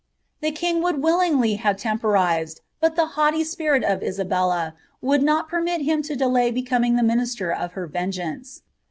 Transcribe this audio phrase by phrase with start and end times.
[0.39, 5.81] The king would willingly have temporized, but Uie haopiv Rpirii of Isabella would not permit
[5.81, 8.63] him to delay becoming Out iniiiwMl of her vengeance.